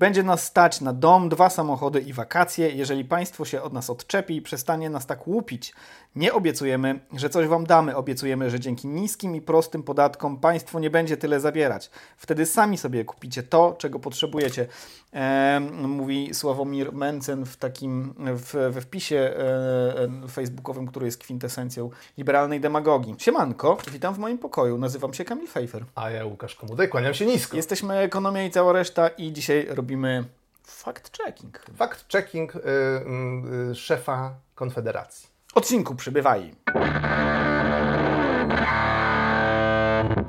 Będzie 0.00 0.22
nas 0.22 0.44
stać 0.44 0.80
na 0.80 0.92
dom, 0.92 1.28
dwa 1.28 1.50
samochody 1.50 2.00
i 2.00 2.12
wakacje, 2.12 2.70
jeżeli 2.70 3.04
państwo 3.04 3.44
się 3.44 3.62
od 3.62 3.72
nas 3.72 3.90
odczepi 3.90 4.36
i 4.36 4.42
przestanie 4.42 4.90
nas 4.90 5.06
tak 5.06 5.26
łupić. 5.26 5.74
Nie 6.16 6.32
obiecujemy, 6.34 7.00
że 7.16 7.30
coś 7.30 7.46
wam 7.46 7.66
damy, 7.66 7.96
obiecujemy, 7.96 8.50
że 8.50 8.60
dzięki 8.60 8.88
niskim 8.88 9.36
i 9.36 9.40
prostym 9.40 9.82
podatkom 9.82 10.36
państwo 10.36 10.80
nie 10.80 10.90
będzie 10.90 11.16
tyle 11.16 11.40
zabierać. 11.40 11.90
Wtedy 12.16 12.46
sami 12.46 12.78
sobie 12.78 13.04
kupicie 13.04 13.42
to, 13.42 13.74
czego 13.78 13.98
potrzebujecie. 13.98 14.66
E, 15.12 15.60
mówi 15.70 16.34
Sławomir 16.34 16.92
Mencen 16.92 17.46
w 17.46 17.56
takim 17.56 18.14
w, 18.18 18.72
we 18.72 18.80
wpisie 18.80 19.16
e, 19.16 20.28
facebookowym, 20.28 20.86
który 20.86 21.06
jest 21.06 21.18
kwintesencją 21.18 21.90
liberalnej 22.18 22.60
demagogii. 22.60 23.14
Siemanko, 23.18 23.78
witam 23.92 24.14
w 24.14 24.18
moim 24.18 24.38
pokoju. 24.38 24.78
Nazywam 24.78 25.14
się 25.14 25.24
Kamil 25.24 25.48
Fejfer. 25.48 25.84
A 25.94 26.10
ja 26.10 26.24
Łukasz 26.24 26.54
Komudej, 26.54 26.88
kłaniam 26.88 27.14
się 27.14 27.26
nisko. 27.26 27.56
Jesteśmy 27.56 27.98
Ekonomia 27.98 28.44
i 28.44 28.50
cała 28.50 28.72
reszta 28.72 29.08
i 29.08 29.32
dzisiaj 29.32 29.66
robimy 29.70 29.89
fact-checking. 30.66 31.52
Fact-checking 31.76 32.50
y, 32.54 33.70
y, 33.70 33.74
szefa 33.74 34.34
Konfederacji. 34.54 35.28
Odcinku 35.54 35.94
przybywaj. 35.94 36.54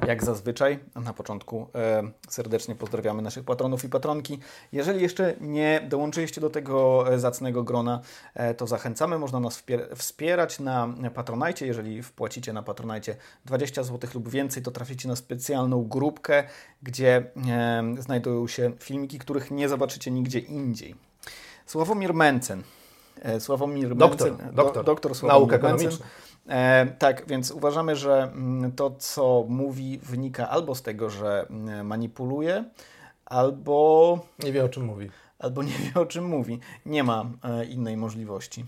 Jak 0.08 0.24
zazwyczaj, 0.24 0.80
na 0.96 1.14
początku 1.14 1.68
e, 1.76 2.04
serdecznie 2.30 2.76
pozdrawiamy 2.76 3.22
naszych 3.22 3.44
patronów 3.44 3.84
i 3.84 3.90
patronki. 3.90 4.40
Jeżeli 4.72 5.02
jeszcze 5.02 5.36
nie 5.42 5.88
dołączyliście 5.90 6.42
do 6.42 6.50
tego 6.50 7.06
e, 7.14 7.20
zacnego 7.20 7.64
grona, 7.64 8.02
e, 8.34 8.54
to 8.54 8.68
zachęcamy. 8.68 9.20
Można 9.20 9.40
nas 9.40 9.64
wspierać 9.96 10.60
na 10.60 10.94
Patronajcie. 11.16 11.68
Jeżeli 11.68 12.04
wpłacicie 12.04 12.54
na 12.54 12.64
Patronajcie 12.64 13.16
20 13.46 13.84
zł 13.84 14.10
lub 14.14 14.30
więcej, 14.30 14.64
to 14.64 14.72
traficie 14.72 15.10
na 15.10 15.16
specjalną 15.16 15.84
grupkę, 15.84 16.44
gdzie 16.84 17.32
e, 17.50 17.96
znajdują 18.00 18.48
się 18.48 18.72
filmiki, 18.80 19.20
których 19.20 19.52
nie 19.52 19.70
zobaczycie 19.70 20.12
nigdzie 20.12 20.40
indziej. 20.40 20.96
Sławomir 21.66 22.14
Mencen. 22.14 22.64
E, 23.22 23.40
Sławomir 23.40 23.96
doktor, 23.96 24.32
Mencen, 24.32 24.56
doktor, 24.56 24.84
do, 24.84 24.84
doktor 24.84 25.16
Sławomir 25.16 25.56
ekonomiczna. 25.56 26.06
E, 26.50 26.86
tak, 27.00 27.28
więc 27.28 27.52
uważamy, 27.52 27.96
że 27.96 28.24
mm, 28.24 28.72
to, 28.72 28.92
co 28.92 29.46
mówi, 29.50 30.00
wynika 30.04 30.50
albo 30.50 30.76
z 30.76 30.82
tego, 30.82 31.10
że 31.10 31.46
mm, 31.50 31.88
manipuluje, 31.88 32.64
albo. 33.26 34.20
Nie 34.44 34.52
wie 34.52 34.66
o 34.66 34.70
czym 34.70 34.86
mówi. 34.86 35.10
Albo 35.40 35.64
nie 35.64 35.74
wie 35.74 36.02
o 36.02 36.06
czym 36.06 36.26
mówi. 36.26 36.60
Nie 36.86 37.04
ma 37.04 37.26
e, 37.44 37.66
innej 37.66 37.98
możliwości. 37.98 38.66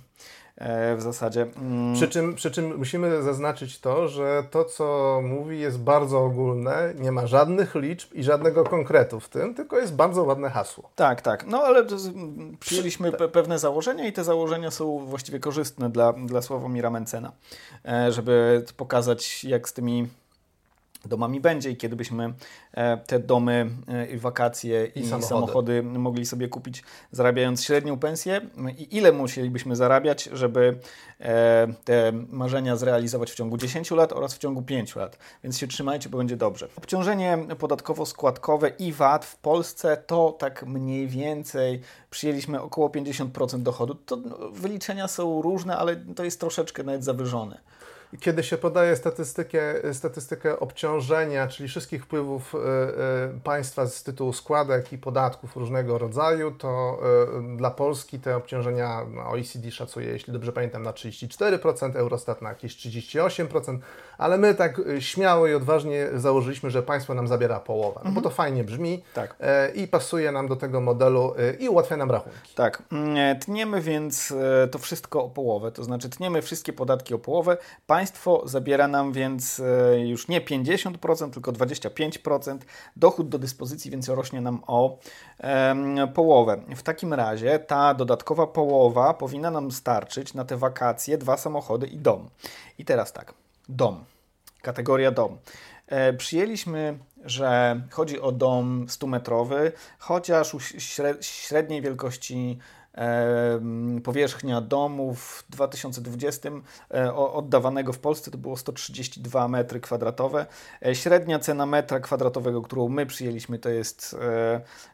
E, 0.58 0.96
w 0.96 1.02
zasadzie. 1.02 1.48
Mm. 1.56 1.94
Przy 1.94 2.08
czym, 2.08 2.36
przy 2.36 2.52
czym 2.52 2.78
musimy 2.78 3.24
zaznaczyć 3.24 3.80
to, 3.80 4.08
że 4.08 4.44
to, 4.52 4.66
co 4.66 5.20
mówi, 5.24 5.60
jest 5.60 5.80
bardzo 5.80 6.24
ogólne, 6.24 6.94
nie 7.00 7.12
ma 7.12 7.28
żadnych 7.28 7.76
liczb 7.76 8.14
i 8.14 8.24
żadnego 8.24 8.64
konkretu 8.64 9.20
w 9.20 9.30
tym, 9.30 9.56
tylko 9.56 9.80
jest 9.80 9.96
bardzo 9.96 10.24
ładne 10.24 10.50
hasło. 10.50 10.90
Tak, 10.96 11.22
tak. 11.22 11.46
No 11.48 11.64
ale 11.64 11.86
przyjęliśmy 12.60 13.12
pe 13.12 13.28
pewne 13.28 13.60
założenia 13.60 14.08
i 14.08 14.14
te 14.14 14.24
założenia 14.24 14.72
są 14.72 15.06
właściwie 15.06 15.40
korzystne 15.40 15.90
dla, 15.90 16.14
dla 16.14 16.42
Sławomira 16.42 16.90
Mencena, 16.90 17.32
e, 17.86 18.12
żeby 18.12 18.66
pokazać, 18.78 19.44
jak 19.44 19.70
z 19.70 19.74
tymi 19.74 20.08
domami 21.08 21.42
będzie 21.42 21.72
i 21.72 21.78
kiedy 21.78 21.96
byśmy 21.96 22.34
e, 22.74 22.98
te 22.98 23.20
domy 23.20 23.70
e, 23.88 24.18
wakacje 24.18 24.86
i, 24.86 25.00
i 25.00 25.08
samochody. 25.08 25.28
samochody. 25.28 25.84
mogli 25.84 26.26
sobie 26.26 26.48
kupić 26.48 26.84
zarabiając 27.12 27.64
średnią 27.64 28.00
pensję 28.00 28.42
i 28.78 28.98
ile 28.98 29.12
musielibyśmy 29.12 29.76
zarabiać, 29.76 30.30
żeby 30.34 30.80
e, 31.20 31.68
te 31.84 32.12
marzenia 32.30 32.76
zrealizować 32.76 33.32
w 33.32 33.36
ciągu 33.36 33.58
10 33.58 33.92
lat 33.92 34.14
oraz 34.14 34.34
w 34.34 34.38
ciągu 34.38 34.62
5 34.62 34.96
lat. 34.96 35.18
Więc 35.44 35.58
się 35.58 35.68
trzymajcie, 35.68 36.10
bo 36.10 36.18
będzie 36.18 36.38
dobrze. 36.38 36.68
Obciążenie 36.76 37.38
podatkowo-składkowe 37.60 38.72
i 38.80 38.94
VAT 38.94 39.26
w 39.26 39.38
Polsce 39.38 39.98
to 39.98 40.32
tak 40.32 40.66
mniej 40.66 41.08
więcej 41.08 41.82
przyjęliśmy 42.10 42.62
około 42.62 42.90
50% 42.90 43.60
dochodu. 43.60 43.96
To 43.96 44.16
no, 44.16 44.38
wyliczenia 44.52 45.08
są 45.08 45.42
różne, 45.42 45.78
ale 45.78 45.96
to 45.96 46.24
jest 46.24 46.40
troszeczkę 46.40 46.84
nawet 46.84 47.04
zawyżone. 47.04 47.58
Kiedy 48.20 48.44
się 48.44 48.58
podaje 48.58 48.96
statystykę, 48.96 49.94
statystykę 49.94 50.60
obciążenia, 50.60 51.48
czyli 51.48 51.70
wszystkich 51.70 52.04
wpływów 52.04 52.56
y, 52.56 52.58
y, 52.58 53.40
państwa 53.44 53.86
z 53.86 54.04
tytułu 54.04 54.34
składek 54.34 54.94
i 54.94 54.98
podatków 54.98 55.56
różnego 55.56 55.98
rodzaju, 55.98 56.52
to 56.52 57.00
y, 57.54 57.58
dla 57.58 57.72
Polski 57.72 58.20
te 58.20 58.36
obciążenia 58.36 59.02
no, 59.14 59.30
OECD 59.30 59.72
szacuje, 59.72 60.08
jeśli 60.08 60.34
dobrze 60.34 60.52
pamiętam, 60.52 60.84
na 60.84 60.92
34%, 60.92 61.96
Eurostat 61.96 62.42
na 62.42 62.50
jakieś 62.50 62.76
38%, 62.76 63.78
ale 64.18 64.38
my 64.38 64.56
tak 64.56 64.82
śmiało 65.00 65.48
i 65.48 65.54
odważnie 65.54 66.08
założyliśmy, 66.16 66.70
że 66.70 66.84
państwo 66.84 67.14
nam 67.14 67.28
zabiera 67.28 67.60
połowę, 67.60 68.02
no 68.04 68.12
bo 68.12 68.22
to 68.22 68.30
mhm. 68.30 68.36
fajnie 68.36 68.64
brzmi 68.64 69.04
tak. 69.14 69.36
i 69.76 69.88
pasuje 69.88 70.32
nam 70.32 70.48
do 70.48 70.56
tego 70.56 70.82
modelu 70.82 71.34
i 71.60 71.70
ułatwia 71.70 71.98
nam 71.98 72.12
rachunki. 72.12 72.54
Tak, 72.56 72.84
mm, 72.92 73.40
tniemy 73.40 73.82
więc 73.82 74.34
to 74.72 74.80
wszystko 74.80 75.24
o 75.24 75.30
połowę, 75.30 75.72
to 75.72 75.84
znaczy 75.84 76.10
tniemy 76.10 76.42
wszystkie 76.42 76.74
podatki 76.74 77.14
o 77.14 77.20
połowę, 77.20 77.58
Państwo 77.88 78.03
zabiera 78.46 78.88
nam 78.88 79.12
więc 79.12 79.60
e, 79.60 80.00
już 80.00 80.28
nie 80.28 80.42
50%, 80.42 81.30
tylko 81.30 81.52
25%. 81.52 82.58
Dochód 82.96 83.30
do 83.30 83.40
dyspozycji 83.40 83.92
więc 83.92 84.10
rośnie 84.10 84.42
nam 84.42 84.64
o 84.68 85.00
połowę. 86.14 86.62
W 86.76 86.84
takim 86.84 87.14
razie 87.14 87.60
ta 87.60 87.94
dodatkowa 87.94 88.48
połowa 88.48 89.14
powinna 89.14 89.52
nam 89.52 89.72
starczyć 89.72 90.34
na 90.34 90.46
te 90.46 90.58
wakacje, 90.58 91.18
dwa 91.18 91.38
samochody 91.38 91.88
i 91.88 91.98
dom. 91.98 92.30
I 92.78 92.86
teraz 92.86 93.14
tak, 93.14 93.34
dom, 93.70 94.06
kategoria 94.62 95.12
dom. 95.12 95.38
E, 95.88 96.14
przyjęliśmy, 96.14 96.98
że 97.26 97.82
chodzi 97.92 98.22
o 98.22 98.32
dom 98.32 98.86
100-metrowy, 98.88 99.72
chociaż 100.00 100.56
średniej 101.22 101.82
wielkości 101.82 102.60
powierzchnia 104.04 104.62
domu 104.62 105.16
w 105.16 105.44
2020 105.50 106.50
e, 106.94 107.14
oddawanego 107.16 107.94
w 107.94 108.00
Polsce 108.00 108.32
to 108.32 108.38
było 108.38 108.58
132 108.58 109.48
metry 109.48 109.80
kwadratowe. 109.80 110.46
E, 110.86 110.96
średnia 110.96 111.40
cena 111.40 111.66
metra 111.66 112.00
kwadratowego, 112.00 112.62
którą 112.62 112.90
my 112.90 113.06
przyjęliśmy, 113.06 113.60
to 113.60 113.70
jest 113.70 114.16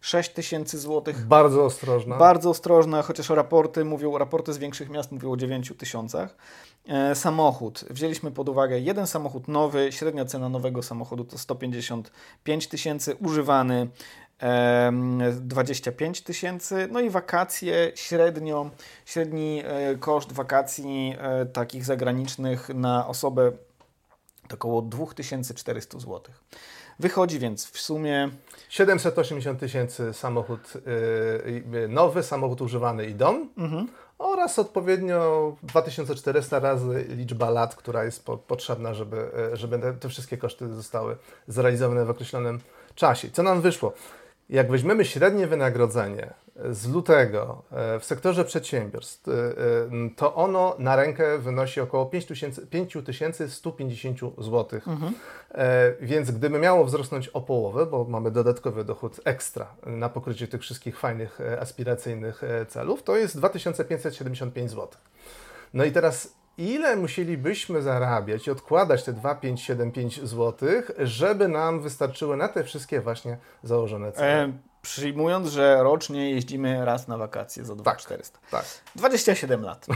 6 0.02 0.30
e, 0.30 0.34
tysięcy 0.34 0.80
złotych. 0.80 1.26
Bardzo 1.26 1.66
ostrożna. 1.66 2.18
Bardzo 2.18 2.50
ostrożna, 2.50 3.02
chociaż 3.02 3.30
raporty 3.30 3.86
mówią, 3.86 4.18
raporty 4.18 4.54
z 4.54 4.58
większych 4.58 4.90
miast 4.90 5.12
mówią 5.12 5.32
o 5.32 5.38
9 5.38 5.74
tysiącach. 5.78 6.36
Samochód. 7.14 7.86
Wzięliśmy 7.90 8.32
pod 8.32 8.50
uwagę 8.50 8.80
jeden 8.80 9.08
samochód 9.08 9.48
nowy, 9.48 9.92
średnia 9.92 10.26
cena 10.26 10.50
nowego 10.50 10.84
samochodu 10.84 11.24
to 11.24 11.38
155 11.38 12.68
tysięcy, 12.68 13.16
używany 13.16 13.88
25 15.42 16.22
tysięcy, 16.22 16.88
no 16.92 17.00
i 17.00 17.10
wakacje 17.10 17.92
średnio, 17.96 18.70
średni 19.06 19.64
e, 19.66 19.96
koszt 19.96 20.32
wakacji 20.32 21.16
e, 21.20 21.46
takich 21.46 21.86
zagranicznych 21.86 22.70
na 22.70 23.08
osobę 23.08 23.52
to 24.48 24.56
około 24.56 24.82
2400 24.82 26.00
zł. 26.00 26.22
Wychodzi 27.00 27.40
więc 27.40 27.66
w 27.66 27.80
sumie 27.80 28.30
780 28.70 29.60
tysięcy 29.60 30.14
samochód 30.14 30.74
yy, 31.72 31.88
nowy, 31.88 32.24
samochód 32.24 32.62
używany 32.62 33.06
i 33.06 33.16
dom. 33.16 33.50
Mhm. 33.58 33.88
Oraz 34.18 34.60
odpowiednio 34.60 35.56
2400 35.64 36.60
razy 36.60 37.06
liczba 37.10 37.50
lat, 37.50 37.76
która 37.76 38.04
jest 38.04 38.26
po, 38.26 38.38
potrzebna, 38.38 38.94
żeby, 38.94 39.32
żeby 39.54 39.80
te, 39.80 39.94
te 39.94 40.10
wszystkie 40.10 40.38
koszty 40.38 40.74
zostały 40.74 41.18
zrealizowane 41.48 42.06
w 42.06 42.10
określonym 42.10 42.60
czasie. 42.96 43.32
Co 43.32 43.44
nam 43.44 43.62
wyszło? 43.62 43.94
Jak 44.50 44.72
weźmiemy 44.72 45.06
średnie 45.06 45.48
wynagrodzenie 45.48 46.34
z 46.72 46.88
lutego 46.88 47.64
e, 47.72 48.00
w 48.00 48.06
sektorze 48.06 48.46
przedsiębiorstw, 48.46 49.28
e, 49.28 49.32
e, 49.32 49.36
to 50.16 50.36
ono 50.36 50.76
na 50.80 50.96
rękę 50.96 51.38
wynosi 51.38 51.82
około 51.82 52.06
5150 52.06 53.38
zł. 54.38 54.80
Mhm. 54.88 55.14
Więc 56.02 56.32
gdyby 56.32 56.60
miało 56.60 56.86
wzrosnąć 56.86 57.28
o 57.28 57.42
połowę, 57.42 57.86
bo 57.86 58.04
mamy 58.04 58.32
dodatkowy 58.32 58.84
dochód 58.84 59.20
ekstra 59.24 59.68
na 59.86 60.10
pokrycie 60.10 60.48
tych 60.48 60.62
wszystkich 60.62 61.00
fajnych, 61.00 61.40
aspiracyjnych 61.60 62.42
celów, 62.68 63.04
to 63.04 63.18
jest 63.18 63.38
2575 63.38 64.72
zł. 64.72 64.88
No 65.74 65.84
i 65.84 65.92
teraz 65.92 66.39
ile 66.60 66.96
musielibyśmy 66.96 67.82
zarabiać 67.82 68.48
i 68.48 68.52
odkładać 68.52 69.04
te 69.04 69.14
2,575 69.14 70.22
zł, 70.22 70.70
żeby 70.98 71.48
nam 71.48 71.82
wystarczyły 71.82 72.38
na 72.38 72.48
te 72.48 72.64
wszystkie 72.64 73.02
właśnie 73.02 73.38
założone 73.64 74.12
cele? 74.12 74.44
E, 74.44 74.54
przyjmując, 74.82 75.48
że 75.48 75.84
rocznie 75.84 76.32
jeździmy 76.32 76.86
raz 76.86 77.08
na 77.08 77.18
wakacje 77.18 77.66
za 77.66 77.76
2400. 77.76 78.40
Tak, 78.40 78.50
tak. 78.52 78.66
27 78.96 79.62
lat. 79.62 79.86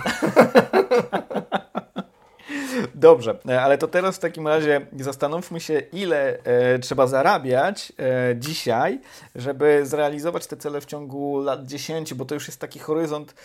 Dobrze, 2.96 3.38
e, 3.50 3.62
ale 3.62 3.78
to 3.78 3.88
teraz 3.88 4.16
w 4.16 4.20
takim 4.20 4.48
razie 4.48 4.88
zastanówmy 5.00 5.60
się, 5.60 5.80
ile 5.80 6.40
e, 6.44 6.80
trzeba 6.80 7.08
zarabiać 7.08 7.94
e, 8.00 8.36
dzisiaj, 8.38 9.02
żeby 9.36 9.86
zrealizować 9.86 10.48
te 10.48 10.58
cele 10.58 10.82
w 10.82 10.86
ciągu 10.86 11.40
lat 11.40 11.66
10, 11.66 12.14
bo 12.14 12.26
to 12.26 12.34
już 12.34 12.48
jest 12.48 12.60
taki 12.60 12.80
horyzont. 12.80 13.36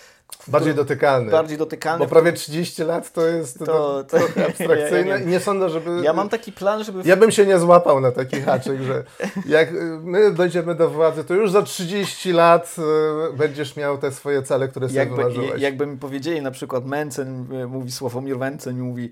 Bardziej 0.48 0.74
dotykalny. 0.74 1.30
Bardziej 1.30 1.58
dotykalny. 1.58 2.04
Bo 2.04 2.10
prawie 2.10 2.32
30 2.32 2.84
lat 2.84 3.12
to 3.12 3.26
jest 3.26 3.58
to, 3.58 3.64
to, 3.64 4.04
to 4.04 4.18
trochę 4.18 4.46
abstrakcyjne 4.46 5.10
ja, 5.10 5.18
ja, 5.18 5.24
i 5.24 5.26
nie 5.26 5.40
sądzę, 5.40 5.70
żeby... 5.70 6.00
Ja 6.02 6.12
mam 6.12 6.28
taki 6.28 6.52
plan, 6.52 6.84
żeby... 6.84 7.02
Ja 7.04 7.16
bym 7.16 7.30
się 7.30 7.46
nie 7.46 7.58
złapał 7.58 8.00
na 8.00 8.12
taki 8.12 8.40
haczyk, 8.40 8.82
że 8.82 9.04
jak 9.46 9.68
my 10.02 10.30
dojdziemy 10.30 10.74
do 10.74 10.90
władzy, 10.90 11.24
to 11.24 11.34
już 11.34 11.50
za 11.50 11.62
30 11.62 12.32
lat 12.32 12.76
będziesz 13.36 13.76
miał 13.76 13.98
te 13.98 14.12
swoje 14.12 14.42
cele, 14.42 14.68
które 14.68 14.88
sobie 14.88 14.98
jakby, 14.98 15.16
wymarzyłeś. 15.16 15.62
Jakby 15.62 15.86
mi 15.86 15.96
powiedzieli, 15.96 16.42
na 16.42 16.50
przykład 16.50 16.86
Mencen, 16.86 17.46
mówi 17.68 17.92
Sławomir 17.92 18.38
Mencen, 18.38 18.80
mówi 18.80 19.10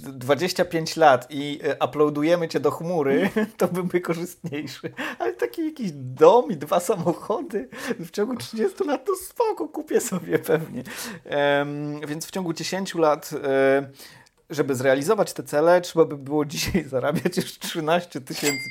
25 0.00 0.96
lat 0.96 1.26
i 1.30 1.60
uploadujemy 1.84 2.48
cię 2.48 2.60
do 2.60 2.70
chmury, 2.70 3.30
to 3.58 3.68
byłby 3.68 4.00
korzystniejszy. 4.00 4.92
Ale 5.18 5.32
taki 5.32 5.64
jakiś 5.64 5.90
dom 5.94 6.50
i 6.50 6.56
dwa 6.56 6.80
samochody 6.80 7.68
w 7.98 8.10
ciągu 8.10 8.36
30 8.36 8.84
lat 8.84 9.04
to 9.04 9.16
spoko, 9.16 9.68
kupię 9.68 10.00
sobie 10.00 10.38
pewnie. 10.48 10.82
Więc 12.08 12.26
w 12.26 12.30
ciągu 12.30 12.52
10 12.52 12.94
lat 12.94 13.30
um, 13.32 13.42
żeby 14.50 14.74
zrealizować 14.74 15.32
te 15.32 15.42
cele, 15.42 15.80
trzeba 15.80 16.04
by 16.04 16.16
było 16.16 16.44
dzisiaj 16.44 16.84
zarabiać 16.94 17.36
już 17.36 17.58
13 17.58 18.20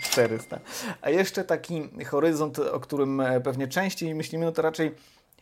400. 0.04 0.60
A 1.02 1.10
jeszcze 1.10 1.44
taki 1.44 1.90
horyzont, 2.06 2.60
o 2.60 2.80
którym 2.80 3.22
e, 3.22 3.42
pewnie 3.42 3.68
częściej 3.68 4.16
myślimy, 4.16 4.46
no 4.46 4.52
to 4.52 4.62
raczej 4.62 4.96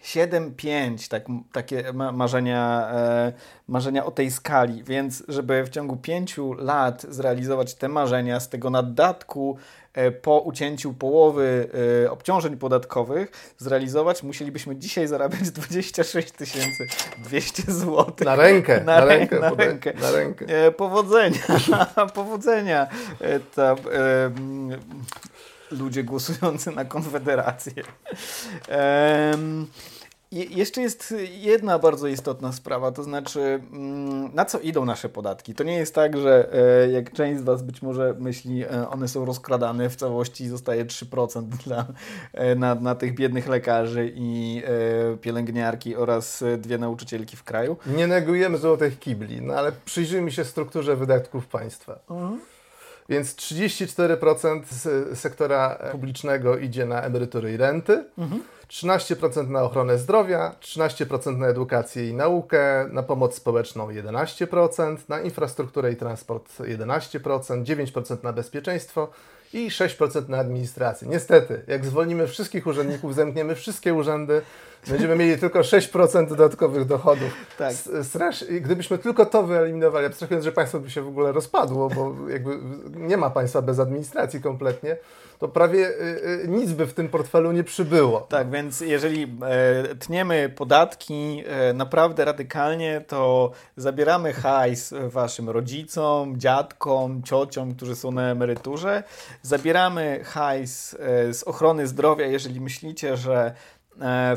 7-5, 0.03 1.09
tak, 1.09 1.23
takie 1.51 1.93
marzenia, 1.93 2.89
e, 2.91 3.33
marzenia 3.67 4.05
o 4.05 4.11
tej 4.11 4.31
skali, 4.31 4.83
więc 4.83 5.23
żeby 5.27 5.63
w 5.63 5.69
ciągu 5.69 5.97
5 5.97 6.35
lat 6.57 7.05
zrealizować 7.09 7.73
te 7.73 7.87
marzenia 7.87 8.39
z 8.39 8.49
tego 8.49 8.69
naddatku 8.69 9.57
e, 9.93 10.11
po 10.11 10.39
ucięciu 10.39 10.93
połowy 10.93 11.69
e, 12.05 12.11
obciążeń 12.11 12.57
podatkowych 12.57 13.53
zrealizować, 13.57 14.23
musielibyśmy 14.23 14.75
dzisiaj 14.75 15.07
zarabiać 15.07 15.51
26 15.51 16.33
200 17.17 17.63
zł. 17.63 18.05
Na 18.25 18.35
rękę, 18.35 18.83
na, 18.85 18.99
na 18.99 19.05
rękę, 19.05 19.39
na 19.39 19.49
rękę. 19.49 19.93
Na 20.01 20.11
rękę. 20.11 20.45
E, 20.47 20.71
powodzenia, 20.71 21.39
powodzenia. 22.15 22.87
E, 23.21 23.39
ta, 23.39 23.71
e, 23.71 23.75
ludzie 25.75 26.03
głosujący 26.03 26.71
na 26.71 26.85
Konfederację. 26.85 27.83
Um, 29.31 29.67
jeszcze 30.31 30.81
jest 30.81 31.13
jedna 31.29 31.79
bardzo 31.79 32.07
istotna 32.07 32.51
sprawa, 32.51 32.91
to 32.91 33.03
znaczy 33.03 33.61
mm, 33.71 34.35
na 34.35 34.45
co 34.45 34.59
idą 34.59 34.85
nasze 34.85 35.09
podatki. 35.09 35.53
To 35.53 35.63
nie 35.63 35.75
jest 35.75 35.95
tak, 35.95 36.17
że 36.17 36.53
e, 36.83 36.91
jak 36.91 37.13
część 37.13 37.39
z 37.39 37.43
Was 37.43 37.63
być 37.63 37.81
może 37.81 38.15
myśli, 38.19 38.63
e, 38.63 38.89
one 38.89 39.07
są 39.07 39.25
rozkradane 39.25 39.89
w 39.89 39.95
całości 39.95 40.43
i 40.43 40.47
zostaje 40.47 40.85
3% 40.85 41.43
dla, 41.65 41.85
e, 42.33 42.55
na, 42.55 42.75
na 42.75 42.95
tych 42.95 43.15
biednych 43.15 43.47
lekarzy 43.47 44.11
i 44.15 44.63
pielęgniarki 45.21 45.95
oraz 45.95 46.43
dwie 46.57 46.77
nauczycielki 46.77 47.37
w 47.37 47.43
kraju. 47.43 47.77
Nie 47.85 48.07
negujemy 48.07 48.57
złotych 48.57 48.99
kibli, 48.99 49.41
no 49.41 49.53
ale 49.53 49.71
przyjrzyjmy 49.85 50.31
się 50.31 50.45
strukturze 50.45 50.95
wydatków 50.95 51.47
państwa. 51.47 51.99
Mhm. 52.09 52.39
Więc 53.09 53.35
34% 53.35 54.61
sektora 55.15 55.77
publicznego 55.91 56.57
idzie 56.57 56.85
na 56.85 57.01
emerytury 57.01 57.53
i 57.53 57.57
renty. 57.57 58.03
Mhm. 58.17 58.41
13% 58.67 59.49
na 59.49 59.63
ochronę 59.63 59.97
zdrowia, 59.97 60.55
13% 60.61 61.37
na 61.37 61.47
edukację 61.47 62.09
i 62.09 62.13
naukę, 62.13 62.87
na 62.91 63.03
pomoc 63.03 63.35
społeczną 63.35 63.87
11%, 63.87 64.97
na 65.09 65.21
infrastrukturę 65.21 65.91
i 65.91 65.95
transport 65.95 66.59
11%, 66.59 67.63
9% 67.63 68.23
na 68.23 68.33
bezpieczeństwo 68.33 69.09
i 69.53 69.69
6% 69.69 70.29
na 70.29 70.37
administrację. 70.37 71.07
Niestety, 71.07 71.61
jak 71.67 71.85
zwolnimy 71.85 72.27
wszystkich 72.27 72.67
urzędników, 72.67 73.15
zamkniemy 73.21 73.55
wszystkie 73.55 73.93
urzędy, 73.93 74.41
będziemy 74.87 75.15
mieli 75.15 75.39
tylko 75.39 75.59
6% 75.59 76.27
dodatkowych 76.27 76.85
dochodów. 76.85 77.33
Tak. 77.57 77.73
Strasz, 78.03 78.45
gdybyśmy 78.61 78.97
tylko 78.97 79.25
to 79.25 79.43
wyeliminowali, 79.43 80.05
abstrahując, 80.05 80.45
że 80.45 80.51
państwo 80.51 80.79
by 80.79 80.89
się 80.89 81.01
w 81.01 81.07
ogóle 81.07 81.31
rozpadło, 81.31 81.89
bo 81.89 82.29
jakby 82.29 82.59
nie 82.95 83.17
ma 83.17 83.29
państwa 83.29 83.61
bez 83.61 83.79
administracji 83.79 84.41
kompletnie, 84.41 84.97
to 85.39 85.47
prawie 85.47 85.89
y, 85.89 85.93
y, 86.43 86.47
nic 86.47 86.71
by 86.71 86.85
w 86.85 86.93
tym 86.93 87.09
portfelu 87.09 87.51
nie 87.51 87.63
przybyło. 87.63 88.21
Tak, 88.21 88.51
więc 88.51 88.81
jeżeli 88.81 89.23
e, 89.23 89.95
tniemy 89.95 90.49
podatki 90.49 91.43
e, 91.47 91.73
naprawdę 91.73 92.25
radykalnie, 92.25 93.01
to 93.07 93.51
zabieramy 93.77 94.33
hajs 94.33 94.93
waszym 95.07 95.49
rodzicom, 95.49 96.39
dziadkom, 96.39 97.23
ciociom, 97.23 97.75
którzy 97.75 97.95
są 97.95 98.11
na 98.11 98.31
emeryturze, 98.31 99.03
zabieramy 99.41 100.23
hajs 100.23 100.93
e, 100.93 101.33
z 101.33 101.43
ochrony 101.43 101.87
zdrowia, 101.87 102.25
jeżeli 102.25 102.61
myślicie, 102.61 103.17
że 103.17 103.53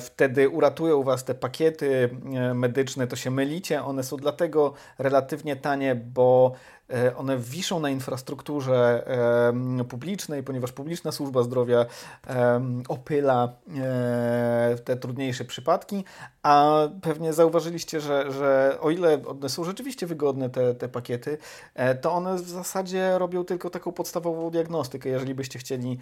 wtedy 0.00 0.48
uratują 0.48 1.02
Was 1.02 1.24
te 1.24 1.34
pakiety 1.34 2.10
medyczne, 2.54 3.06
to 3.06 3.16
się 3.16 3.30
mylicie. 3.30 3.84
One 3.84 4.02
są 4.02 4.16
dlatego 4.16 4.74
relatywnie 4.98 5.56
tanie, 5.56 5.94
bo 5.94 6.54
E, 6.54 6.77
one 7.16 7.38
wiszą 7.38 7.80
na 7.80 7.90
infrastrukturze 7.90 9.04
publicznej, 9.88 10.42
ponieważ 10.42 10.72
publiczna 10.72 11.12
służba 11.12 11.42
zdrowia 11.42 11.86
opyla 12.88 13.52
e, 13.76 14.76
te 14.84 14.96
trudniejsze 14.96 15.44
przypadki, 15.44 16.04
a 16.42 16.80
pewnie 17.02 17.32
zauważyliście, 17.32 18.00
że, 18.00 18.32
że 18.32 18.78
o 18.80 18.90
ile 18.90 19.22
one 19.26 19.48
są 19.48 19.64
rzeczywiście 19.64 20.06
wygodne, 20.06 20.50
te, 20.50 20.74
te 20.74 20.88
pakiety, 20.88 21.38
e, 21.74 21.94
to 21.94 22.12
one 22.12 22.34
w 22.34 22.48
zasadzie 22.48 23.18
robią 23.18 23.44
tylko 23.44 23.70
taką 23.70 23.92
podstawową 23.92 24.50
diagnostykę. 24.50 25.08
Jeżeli 25.08 25.34
byście 25.34 25.58
chcieli 25.58 25.98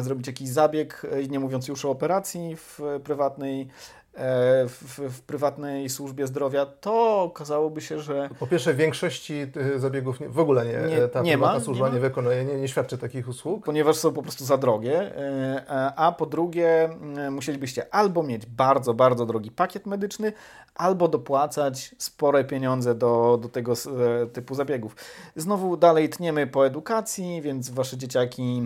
zrobić 0.00 0.26
jakiś 0.26 0.48
zabieg, 0.48 1.06
nie 1.28 1.40
mówiąc 1.40 1.68
już 1.68 1.84
o 1.84 1.90
operacji 1.90 2.56
w 2.56 2.80
prywatnej 3.04 3.68
E, 3.99 3.99
w, 4.14 5.00
w, 5.10 5.22
prywatnej 5.22 5.88
służbie 5.88 6.26
zdrowia, 6.26 6.66
to 6.66 7.22
okazałoby 7.22 7.80
się, 7.80 8.00
że... 8.00 8.30
Po 8.38 8.46
pierwsze, 8.46 8.74
w 8.74 8.76
większości 8.76 9.46
zabiegów 9.76 10.18
w 10.28 10.38
ogóle 10.38 10.66
nie, 10.66 10.96
nie 10.96 11.08
ta 11.08 11.22
nie 11.22 11.36
ma, 11.36 11.60
służba 11.60 11.88
nie, 11.88 11.94
nie 11.94 12.00
wykonuje, 12.00 12.44
nie, 12.44 12.54
nie, 12.54 12.68
świadczy 12.68 12.98
takich 12.98 13.28
usług. 13.28 13.64
Ponieważ 13.64 13.96
są 13.96 14.12
po 14.12 14.22
prostu 14.22 14.44
za 14.44 14.56
drogie, 14.56 15.16
e, 15.16 15.92
a 15.96 16.12
po 16.12 16.26
drugie 16.26 16.90
musielibyście 17.30 17.94
albo 17.94 18.22
mieć 18.22 18.46
bardzo, 18.46 18.94
bardzo 18.94 19.26
drogi 19.26 19.50
pakiet 19.50 19.86
medyczny, 19.86 20.32
albo 20.74 21.08
dopłacać 21.08 21.94
spore 21.98 22.44
pieniądze 22.44 22.94
do, 22.94 23.38
do 23.42 23.48
tego 23.48 23.72
e, 23.72 24.26
typu 24.26 24.54
zabiegów. 24.54 24.96
Znowu 25.36 25.76
dalej 25.76 26.08
tniemy 26.08 26.46
po 26.46 26.66
edukacji, 26.66 27.42
więc 27.42 27.70
wasze 27.70 27.96
dzieciaki 27.96 28.62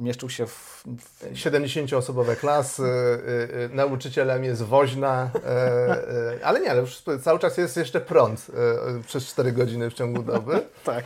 mieszczą 0.00 0.28
się 0.28 0.46
w... 0.46 0.84
w... 0.98 1.32
70-osobowe 1.32 2.36
klasy, 2.36 2.82
nauczycielem 3.72 4.44
jest 4.44 4.61
woźna, 4.62 5.30
e, 5.46 5.48
e, 5.48 6.44
ale 6.44 6.60
nie, 6.60 6.70
ale 6.70 6.80
już 6.80 7.02
cały 7.22 7.38
czas 7.38 7.58
jest 7.58 7.76
jeszcze 7.76 8.00
prąd 8.00 8.46
e, 8.98 9.02
przez 9.02 9.26
4 9.26 9.52
godziny 9.52 9.90
w 9.90 9.94
ciągu 9.94 10.22
doby. 10.22 10.52
tak. 10.84 11.04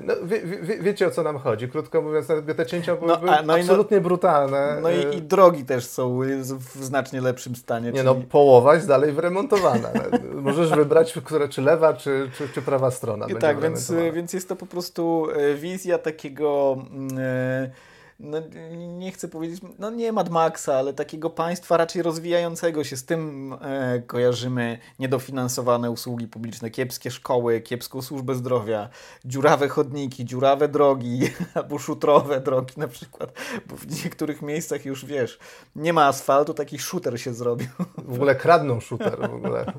No, 0.00 0.14
wie, 0.24 0.40
wie, 0.40 0.78
wiecie 0.78 1.06
o 1.06 1.10
co 1.10 1.22
nam 1.22 1.38
chodzi. 1.38 1.68
Krótko 1.68 2.02
mówiąc, 2.02 2.26
te 2.56 2.66
cięcia 2.66 2.96
były 2.96 3.08
no, 3.08 3.18
no, 3.22 3.32
no 3.44 3.54
absolutnie 3.54 3.96
no, 3.96 4.02
brutalne. 4.02 4.78
No 4.82 4.90
i, 4.90 5.16
i, 5.16 5.22
drogi 5.22 5.64
też 5.64 5.86
są 5.86 6.20
w 6.58 6.84
znacznie 6.84 7.20
lepszym 7.20 7.56
stanie. 7.56 7.86
Nie 7.86 7.92
czyli... 7.92 8.04
no, 8.04 8.14
połowa 8.14 8.74
jest 8.74 8.88
dalej 8.88 9.12
wyremontowana. 9.12 9.88
Możesz 10.34 10.70
wybrać, 10.70 11.12
które, 11.24 11.48
czy 11.48 11.62
lewa, 11.62 11.94
czy, 11.94 12.30
czy, 12.38 12.48
czy 12.48 12.62
prawa 12.62 12.90
strona. 12.90 13.26
Tak, 13.40 13.60
więc, 13.60 13.92
więc 14.12 14.32
jest 14.32 14.48
to 14.48 14.56
po 14.56 14.66
prostu 14.66 15.28
wizja 15.54 15.98
takiego. 15.98 16.76
Yy, 17.62 17.70
no, 18.18 18.38
nie 18.76 19.12
chcę 19.12 19.28
powiedzieć, 19.28 19.60
no 19.78 19.90
nie 19.90 20.12
Mad 20.12 20.30
Maxa, 20.30 20.74
ale 20.74 20.92
takiego 20.92 21.30
państwa 21.30 21.76
raczej 21.76 22.02
rozwijającego 22.02 22.84
się. 22.84 22.96
Z 22.96 23.04
tym 23.04 23.52
e, 23.60 24.02
kojarzymy 24.06 24.78
niedofinansowane 24.98 25.90
usługi 25.90 26.28
publiczne, 26.28 26.70
kiepskie 26.70 27.10
szkoły, 27.10 27.60
kiepską 27.60 28.02
służbę 28.02 28.34
zdrowia, 28.34 28.88
dziurawe 29.24 29.68
chodniki, 29.68 30.24
dziurawe 30.24 30.68
drogi, 30.68 31.20
albo 31.54 31.78
szutrowe 31.78 32.40
drogi 32.40 32.74
na 32.76 32.88
przykład, 32.88 33.32
bo 33.66 33.76
w 33.76 34.04
niektórych 34.04 34.42
miejscach 34.42 34.84
już 34.84 35.04
wiesz, 35.04 35.38
nie 35.76 35.92
ma 35.92 36.06
asfaltu, 36.06 36.54
taki 36.54 36.78
shooter 36.78 37.20
się 37.20 37.34
zrobił. 37.34 37.68
W 37.98 38.14
ogóle 38.14 38.34
kradną 38.34 38.80
shooter 38.80 39.18
w 39.30 39.34
ogóle. 39.34 39.72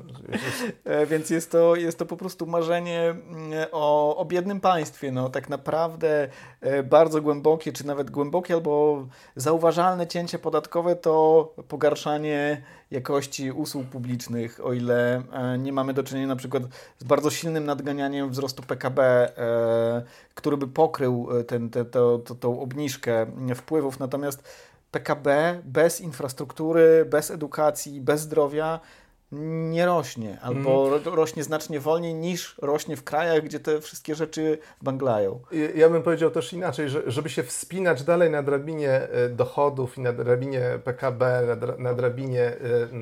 e, 0.84 1.06
więc 1.06 1.30
jest 1.30 1.50
to, 1.50 1.76
jest 1.76 1.98
to 1.98 2.06
po 2.06 2.16
prostu 2.16 2.46
marzenie 2.46 3.00
mm, 3.10 3.52
o, 3.72 4.16
o 4.16 4.24
biednym 4.24 4.60
państwie, 4.60 5.12
no 5.12 5.28
tak 5.28 5.48
naprawdę 5.48 6.28
e, 6.60 6.82
bardzo 6.82 7.22
głębokie, 7.22 7.72
czy 7.72 7.86
nawet 7.86 8.10
głębokie 8.10 8.25
głębokie 8.26 8.54
albo 8.54 9.06
zauważalne 9.36 10.06
cięcie 10.06 10.38
podatkowe 10.38 10.96
to 10.96 11.54
pogarszanie 11.68 12.62
jakości 12.90 13.52
usług 13.52 13.86
publicznych, 13.86 14.66
o 14.66 14.72
ile 14.72 15.22
e, 15.32 15.58
nie 15.58 15.72
mamy 15.72 15.94
do 15.94 16.02
czynienia 16.02 16.26
na 16.26 16.36
przykład 16.36 16.62
z 16.98 17.04
bardzo 17.04 17.30
silnym 17.30 17.64
nadganianiem 17.64 18.30
wzrostu 18.30 18.62
PKB, 18.62 19.02
e, 19.02 20.02
który 20.34 20.56
by 20.56 20.66
pokrył 20.66 21.28
e, 21.30 21.44
ten, 21.44 21.70
te, 21.70 21.84
to, 21.84 22.18
to, 22.18 22.34
tą 22.34 22.60
obniżkę 22.60 23.26
wpływów. 23.54 23.98
Natomiast 23.98 24.42
PKB 24.90 25.60
bez 25.64 26.00
infrastruktury, 26.00 27.04
bez 27.10 27.30
edukacji, 27.30 28.00
bez 28.00 28.20
zdrowia 28.20 28.80
nie 29.32 29.86
rośnie, 29.86 30.38
albo 30.42 30.96
mm. 30.96 31.14
rośnie 31.14 31.44
znacznie 31.44 31.80
wolniej 31.80 32.14
niż 32.14 32.56
rośnie 32.62 32.96
w 32.96 33.04
krajach, 33.04 33.42
gdzie 33.44 33.60
te 33.60 33.80
wszystkie 33.80 34.14
rzeczy 34.14 34.58
banglają. 34.82 35.40
Ja 35.74 35.88
bym 35.88 36.02
powiedział 36.02 36.30
też 36.30 36.52
inaczej, 36.52 36.88
że 36.88 37.02
żeby 37.06 37.28
się 37.28 37.42
wspinać 37.42 38.02
dalej 38.02 38.30
na 38.30 38.42
drabinie 38.42 38.90
e, 38.90 39.28
dochodów 39.28 39.98
i 39.98 40.00
na 40.00 40.12
drabinie 40.12 40.78
PKB, 40.84 41.42
na 41.78 41.94
drabinie 41.94 42.52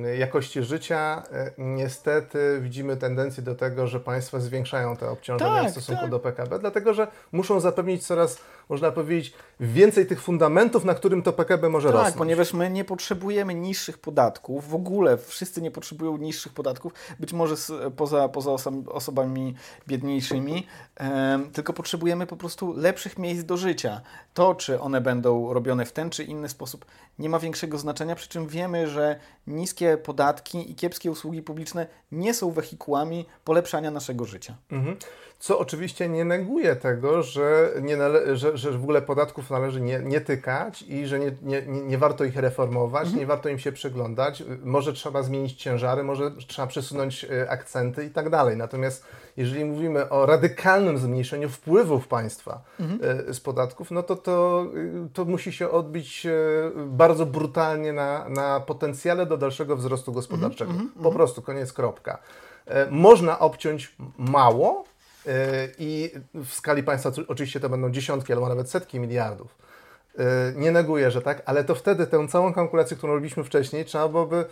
e, 0.04 0.16
jakości 0.16 0.62
życia, 0.62 1.22
e, 1.32 1.50
niestety 1.58 2.58
widzimy 2.60 2.96
tendencję 2.96 3.42
do 3.42 3.54
tego, 3.54 3.86
że 3.86 4.00
państwa 4.00 4.40
zwiększają 4.40 4.96
te 4.96 5.10
obciążenia 5.10 5.62
tak, 5.62 5.68
w 5.68 5.72
stosunku 5.72 6.02
tak. 6.02 6.10
do 6.10 6.20
PKB, 6.20 6.58
dlatego 6.58 6.94
że 6.94 7.06
muszą 7.32 7.60
zapewnić 7.60 8.06
coraz 8.06 8.38
można 8.68 8.92
powiedzieć, 8.92 9.32
więcej 9.60 10.06
tych 10.06 10.22
fundamentów, 10.22 10.84
na 10.84 10.94
którym 10.94 11.22
to 11.22 11.32
PKB 11.32 11.68
może 11.68 11.88
tak, 11.88 11.94
rosnąć. 11.94 12.12
Tak, 12.14 12.18
ponieważ 12.18 12.52
my 12.52 12.70
nie 12.70 12.84
potrzebujemy 12.84 13.54
niższych 13.54 13.98
podatków, 13.98 14.68
w 14.68 14.74
ogóle 14.74 15.16
wszyscy 15.16 15.62
nie 15.62 15.70
potrzebują 15.70 16.16
niższych 16.16 16.52
podatków, 16.52 16.92
być 17.20 17.32
może 17.32 17.54
poza, 17.96 18.28
poza 18.28 18.50
osobami 18.86 19.54
biedniejszymi, 19.88 20.66
tylko 21.52 21.72
potrzebujemy 21.72 22.26
po 22.26 22.36
prostu 22.36 22.74
lepszych 22.76 23.18
miejsc 23.18 23.44
do 23.44 23.56
życia. 23.56 24.00
To, 24.34 24.54
czy 24.54 24.80
one 24.80 25.00
będą 25.00 25.52
robione 25.52 25.86
w 25.86 25.92
ten 25.92 26.10
czy 26.10 26.24
inny 26.24 26.48
sposób, 26.48 26.84
nie 27.18 27.28
ma 27.28 27.38
większego 27.38 27.78
znaczenia, 27.78 28.14
przy 28.14 28.28
czym 28.28 28.46
wiemy, 28.46 28.88
że 28.88 29.16
niskie 29.46 29.96
podatki 29.96 30.70
i 30.70 30.74
kiepskie 30.74 31.10
usługi 31.10 31.42
publiczne 31.42 31.86
nie 32.12 32.34
są 32.34 32.50
wehikułami 32.50 33.26
polepszania 33.44 33.90
naszego 33.90 34.24
życia. 34.24 34.56
Mhm. 34.70 34.96
Co 35.38 35.58
oczywiście 35.58 36.08
nie 36.08 36.24
neguje 36.24 36.76
tego, 36.76 37.22
że, 37.22 37.72
nie 37.82 37.96
nale- 37.96 38.36
że, 38.36 38.53
że 38.54 38.72
w 38.72 38.82
ogóle 38.82 39.02
podatków 39.02 39.50
należy 39.50 39.80
nie, 39.80 39.98
nie 39.98 40.20
tykać 40.20 40.82
i 40.82 41.06
że 41.06 41.18
nie, 41.18 41.32
nie, 41.42 41.62
nie 41.66 41.98
warto 41.98 42.24
ich 42.24 42.36
reformować, 42.36 43.02
mhm. 43.02 43.18
nie 43.20 43.26
warto 43.26 43.48
im 43.48 43.58
się 43.58 43.72
przyglądać. 43.72 44.42
Może 44.64 44.92
trzeba 44.92 45.22
zmienić 45.22 45.52
ciężary, 45.52 46.02
może 46.02 46.30
trzeba 46.30 46.68
przesunąć 46.68 47.24
e, 47.24 47.50
akcenty 47.50 48.04
i 48.04 48.10
tak 48.10 48.30
dalej. 48.30 48.56
Natomiast 48.56 49.04
jeżeli 49.36 49.64
mówimy 49.64 50.08
o 50.08 50.26
radykalnym 50.26 50.98
zmniejszeniu 50.98 51.48
wpływów 51.48 52.08
państwa 52.08 52.62
mhm. 52.80 53.00
E, 53.28 53.34
z 53.34 53.40
podatków, 53.40 53.90
no 53.90 54.02
to, 54.02 54.16
to 54.16 54.66
to 55.12 55.24
musi 55.24 55.52
się 55.52 55.70
odbić 55.70 56.26
e, 56.26 56.32
bardzo 56.86 57.26
brutalnie 57.26 57.92
na, 57.92 58.28
na 58.28 58.60
potencjale 58.60 59.26
do 59.26 59.36
dalszego 59.36 59.76
wzrostu 59.76 60.12
gospodarczego. 60.12 60.70
Mhm. 60.70 60.90
Po 60.90 60.98
mhm. 60.98 61.14
prostu, 61.14 61.42
koniec, 61.42 61.72
kropka. 61.72 62.18
Można 62.90 63.38
obciąć 63.38 63.96
mało, 64.18 64.84
i 65.78 66.10
w 66.34 66.52
skali 66.54 66.82
państwa 66.82 67.10
oczywiście 67.28 67.60
to 67.60 67.68
będą 67.68 67.90
dziesiątki 67.90 68.32
albo 68.32 68.48
nawet 68.48 68.70
setki 68.70 69.00
miliardów. 69.00 69.56
Y, 70.18 70.22
nie 70.56 70.72
neguję, 70.72 71.10
że 71.10 71.22
tak, 71.22 71.42
ale 71.46 71.64
to 71.64 71.74
wtedy 71.74 72.06
tę 72.06 72.28
całą 72.28 72.52
kalkulację, 72.52 72.96
którą 72.96 73.14
robiliśmy 73.14 73.44
wcześniej, 73.44 73.84
trzeba 73.84 74.08
byłoby 74.08 74.44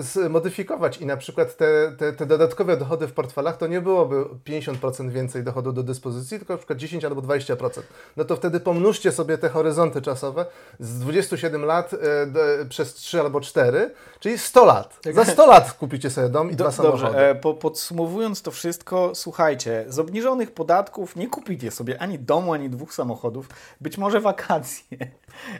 zmodyfikować 0.00 0.98
i 0.98 1.06
na 1.06 1.16
przykład 1.16 1.56
te, 1.56 1.92
te, 1.98 2.12
te, 2.12 2.26
dodatkowe 2.26 2.76
dochody 2.76 3.08
w 3.08 3.12
portfelach 3.12 3.56
to 3.56 3.66
nie 3.66 3.80
byłoby 3.80 4.24
50% 4.44 5.10
więcej 5.10 5.42
dochodu 5.42 5.72
do 5.72 5.82
dyspozycji, 5.82 6.38
tylko 6.38 6.52
na 6.52 6.58
przykład 6.58 6.78
10 6.78 7.04
albo 7.04 7.22
20%. 7.22 7.82
No 8.16 8.24
to 8.24 8.36
wtedy 8.36 8.60
pomnóżcie 8.60 9.12
sobie 9.12 9.38
te 9.38 9.48
horyzonty 9.48 10.02
czasowe 10.02 10.46
z 10.80 10.98
27 10.98 11.64
lat 11.64 11.92
y, 11.92 12.66
przez 12.68 12.94
3 12.94 13.20
albo 13.20 13.40
4, 13.40 13.90
czyli 14.20 14.38
100 14.38 14.64
lat. 14.64 14.98
Za 15.12 15.24
100 15.34 15.46
lat 15.46 15.72
kupicie 15.72 16.10
sobie 16.10 16.28
dom 16.28 16.50
i 16.50 16.56
do, 16.56 16.64
dwa 16.64 16.72
samochody. 16.72 17.02
Dobrze, 17.02 17.38
po, 17.42 17.54
podsumowując 17.54 18.42
to 18.42 18.50
wszystko, 18.50 19.14
słuchajcie, 19.14 19.84
z 19.88 19.98
obniżonych 19.98 20.54
podatków 20.54 21.16
nie 21.16 21.28
kupicie 21.28 21.70
sobie 21.70 22.02
ani 22.02 22.18
domu, 22.18 22.52
ani 22.52 22.70
dwóch 22.70 22.94
samochodów, 22.94 23.48
być 23.80 23.98
może 23.98 24.20
wakacje, 24.20 24.98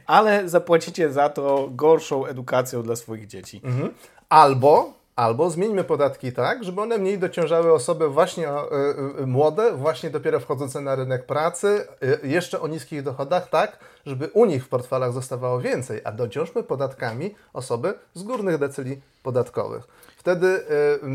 ale 0.07 0.49
zapłacicie 0.49 1.13
za 1.13 1.29
to 1.29 1.69
gorszą 1.71 2.27
edukacją 2.27 2.83
dla 2.83 2.97
swoich 2.97 3.27
dzieci. 3.27 3.61
Mhm. 3.65 3.95
Albo, 4.29 4.93
albo 5.17 5.51
zmieńmy 5.51 5.85
podatki 5.85 6.33
tak, 6.33 6.65
żeby 6.65 6.81
one 6.81 6.99
mniej 6.99 7.19
dociążały 7.19 7.73
osoby 7.73 8.09
właśnie 8.09 8.49
y, 8.49 9.23
y, 9.23 9.27
młode, 9.27 9.73
właśnie 9.73 10.11
dopiero 10.11 10.41
wchodzące 10.41 10.81
na 10.81 10.95
rynek 10.95 11.27
pracy, 11.27 11.87
y, 12.25 12.29
jeszcze 12.29 12.61
o 12.61 12.69
niskich 12.69 13.03
dochodach, 13.03 13.49
tak, 13.49 13.79
żeby 14.07 14.29
u 14.33 14.45
nich 14.45 14.65
w 14.65 14.69
portfelach 14.69 15.13
zostawało 15.13 15.61
więcej, 15.61 16.01
a 16.05 16.13
dociążmy 16.13 16.63
podatkami 16.63 17.35
osoby 17.53 17.95
z 18.15 18.23
górnych 18.23 18.59
decyli 18.59 19.01
podatkowych. 19.23 19.85
Wtedy 20.17 20.61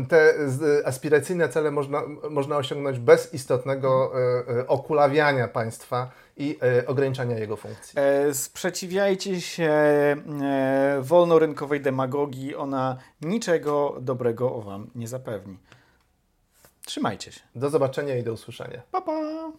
te 0.08 0.34
aspiracyjne 0.84 1.48
cele 1.48 1.70
można, 1.70 2.02
można 2.30 2.56
osiągnąć 2.56 2.98
bez 2.98 3.34
istotnego 3.34 4.12
okulawiania 4.68 5.48
państwa 5.48 6.10
i 6.36 6.58
ograniczania 6.86 7.38
jego 7.38 7.56
funkcji. 7.56 7.98
E, 7.98 8.34
sprzeciwiajcie 8.34 9.40
się 9.40 9.64
e, 9.64 10.16
wolnorynkowej 11.00 11.80
demagogii, 11.80 12.54
ona 12.54 12.98
niczego 13.20 13.96
dobrego 14.00 14.54
o 14.54 14.60
Wam 14.60 14.90
nie 14.94 15.08
zapewni. 15.08 15.58
Trzymajcie 16.84 17.32
się. 17.32 17.40
Do 17.54 17.70
zobaczenia 17.70 18.16
i 18.16 18.22
do 18.22 18.32
usłyszenia. 18.32 18.82
Pa, 18.90 19.00
pa. 19.00 19.52